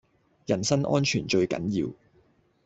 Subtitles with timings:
[0.47, 1.93] 人身安全最緊要